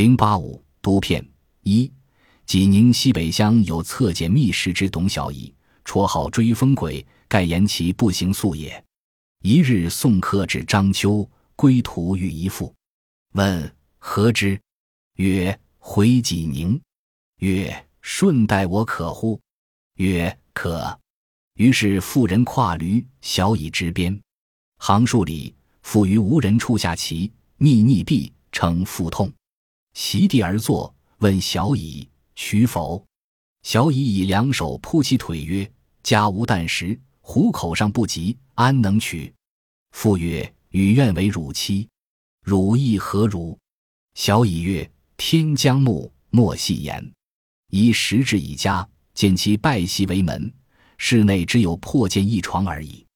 [0.00, 1.22] 零八五毒片
[1.60, 1.92] 一，
[2.46, 8.82] 济宁西北乡有侧见密室之董小乙，绰号追风鬼，盖言其不行宿也。
[9.42, 12.74] 一日送客至章丘，归途遇一妇，
[13.34, 14.58] 问何之？
[15.16, 16.80] 曰回济宁。
[17.40, 19.38] 曰顺带我可乎？
[19.96, 20.98] 曰可。
[21.56, 24.18] 于是妇人跨驴，小乙执鞭，
[24.78, 29.30] 行数里，妇于无人处下棋，逆逆避，称腹痛，
[30.02, 33.04] 席地而坐，问小乙取否？
[33.62, 35.70] 小乙以两手扑其腿，曰
[36.02, 39.30] ：“家无旦食，虎口上不及，安能取？”
[39.92, 41.86] 父曰：“与愿为汝妻，
[42.42, 43.58] 汝意何如？”
[44.16, 47.12] 小乙曰：“天将暮，莫戏言。”
[47.68, 50.50] 以时至以家，见其拜席为门。
[50.96, 53.06] 室内只有破剑一床而已，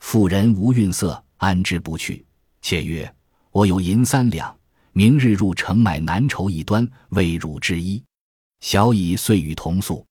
[0.00, 2.26] 妇人无愠色，安之不去。
[2.60, 3.10] 且曰
[3.52, 4.55] ：“我有银三两，
[4.96, 8.02] 明日入城买南绸一端，为汝之衣。”
[8.64, 10.02] 小乙遂与同宿。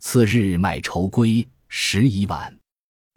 [0.00, 2.52] 次日买绸归，时已晚。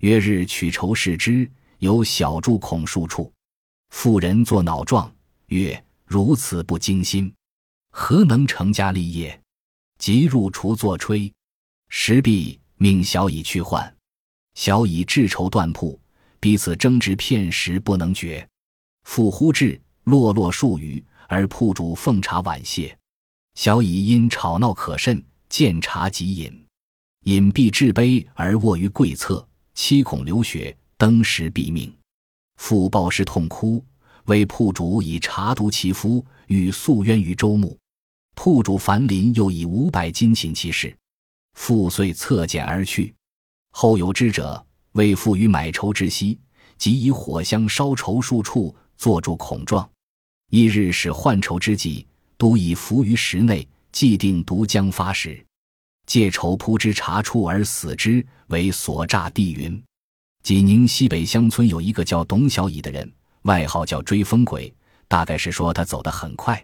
[0.02, 3.34] 约日取绸视之，有小柱孔数处。
[3.90, 5.12] 妇人作恼状，
[5.48, 7.34] 曰：“如此不精心，
[7.90, 9.42] 何能成家立业？”
[9.98, 11.34] 即入厨作炊，
[11.90, 12.60] 时毕。
[12.80, 13.92] 命小乙去换，
[14.54, 16.00] 小乙至绸断铺，
[16.40, 18.48] 彼此争执片时不能决。
[19.04, 22.98] 复呼至，落落数语，而铺主奉茶婉谢。
[23.56, 26.66] 小乙因吵闹可甚，见茶即饮，
[27.24, 31.92] 饮毕置杯而卧于柜侧，七孔流血，登时毙命。
[32.58, 33.84] 父报师痛哭，
[34.26, 37.78] 为铺主以茶毒其夫，欲诉冤于周穆。
[38.36, 40.96] 铺主樊林又以五百金请其事。
[41.54, 43.14] 父遂侧辇而去，
[43.72, 46.40] 后有知者为父于买绸之夕，
[46.78, 49.90] 即以火香烧绸数处，作住孔状。
[50.50, 52.06] 一日使换愁之际，
[52.38, 55.46] 都已伏于石内，既定毒将发时，
[56.06, 59.84] 借愁扑之茶处而死之，为所诈地云。
[60.44, 64.74] 济宁西北乡村有一个叫董小乙的人，外号叫追风鬼，
[65.10, 66.64] 大概是说他走得很快。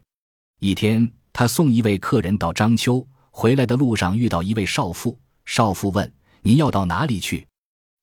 [0.61, 3.05] 一天，他送一位客人到章丘。
[3.35, 7.45] 回来的路上遇到一位少妇，少妇问：“您要到哪里去？”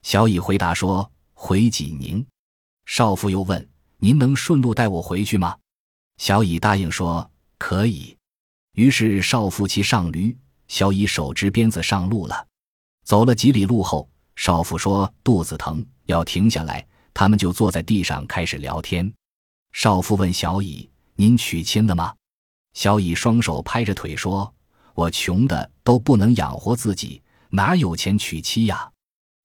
[0.02, 2.26] 小乙回答说：“回济宁。”
[2.84, 3.66] 少妇又问
[3.98, 5.56] ：“您能顺路带我回去吗？”
[6.20, 8.14] 小乙答应说：“可以。”
[8.76, 10.36] 于是少妇骑上驴，
[10.68, 12.46] 小乙手执鞭子上路了。
[13.06, 16.86] 走了几里路后，少妇说肚子疼，要停下来。
[17.14, 19.10] 他们就坐在地上开始聊天。
[19.72, 22.14] 少妇问小乙：“您娶亲了吗？”
[22.74, 24.54] 小乙双手拍着腿说。
[24.94, 28.92] 我穷的都不能养活自己，哪有钱娶妻呀？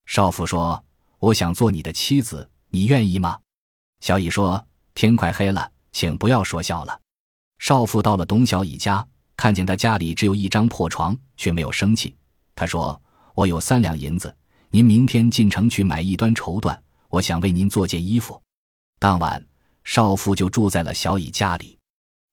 [0.04, 0.84] 少妇说
[1.20, 3.38] ：“我想做你的妻子，你愿意吗？”
[4.00, 4.62] 小乙说
[4.92, 7.00] ：“天快黑了，请不要说笑了。”
[7.58, 9.02] 少妇到了董小乙家，
[9.34, 12.14] 看见他家里只有一张破床，却没有生气。
[12.54, 13.00] 他说
[13.34, 14.36] ：“我有三两银子，
[14.68, 18.38] 您明天进城去买一端绸缎，我想为您做件衣服。”
[19.00, 19.42] 当晚，
[19.84, 21.78] 少妇就住在了小乙家里。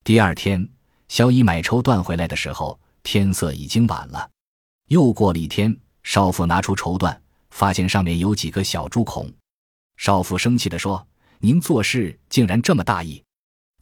[0.04, 0.68] 第二天，
[1.08, 2.78] 小乙买绸缎回来的时候。
[3.06, 4.30] 天色已经晚了，
[4.88, 7.16] 又过了一天，少妇拿出绸缎，
[7.50, 9.30] 发现上面有几个小珠孔。
[9.96, 11.06] 少妇生气地说
[11.40, 13.22] ：“您做事竟然这么大意，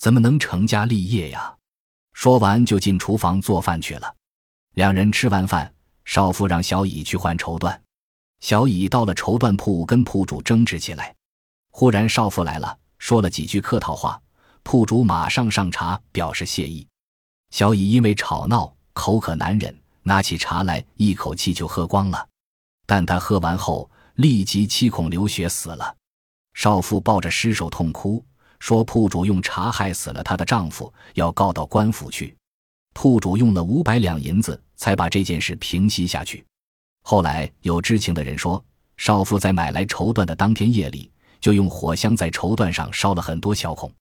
[0.02, 1.56] 怎么能成家立业呀？”
[2.12, 4.16] 说完就进厨房做饭去了。
[4.74, 5.72] 两人吃完饭，
[6.04, 7.78] 少妇让小乙去换绸缎。
[8.40, 11.14] 小乙到了绸缎铺，跟铺主争执起来。
[11.70, 14.20] 忽然少妇来了，说了几句客套话，
[14.64, 16.84] 铺主马上上茶表示谢意。
[17.50, 18.74] 小乙因为吵闹。
[18.94, 22.28] 口渴难忍，拿起茶来，一口气就喝光了。
[22.86, 25.96] 但他喝完后，立即七孔流血死了。
[26.54, 28.22] 少妇抱着尸首痛哭，
[28.62, 32.32] 说：“铺主用茶害死了她的丈夫，要告到官府去。”
[32.94, 36.44] 铺主用了五百两银子，才把这件事平息下去。
[37.02, 38.64] 后来有知情的人说，
[38.96, 43.92] 少妇在买来绸缎的当天夜里，就用火香在绸缎上烧了很多小孔。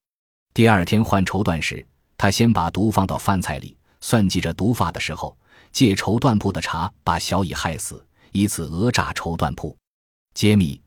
[0.53, 1.83] 第二天换绸缎时，
[2.15, 3.75] 他先把毒放到饭菜里。
[3.99, 5.35] 算计着毒发的时候，
[5.71, 9.75] 借绸缎铺的茶把小乙害死，以此讹诈绸缎铺。
[10.35, 10.79] 揭秘：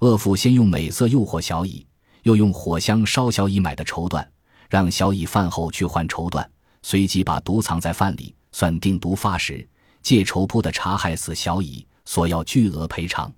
[0.00, 1.86] 恶妇先用美色诱惑小乙，
[2.22, 4.26] 又用火香烧小乙买的绸缎，
[4.68, 6.46] 让小乙饭后去换绸缎，
[6.82, 9.66] 随即把毒藏在饭里，算定毒发时，
[10.02, 13.32] 借绸铺的茶害死小乙，索要巨额赔偿。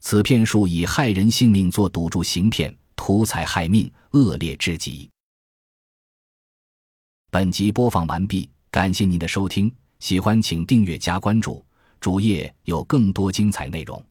[0.00, 5.08] 此骗术以害人性命做赌注行骗，图财害命，恶劣至极。
[7.30, 8.48] 本集播放完毕。
[8.70, 11.64] 感谢您的收听，喜欢请订阅加关注，
[11.98, 14.04] 主页有更多精彩内容。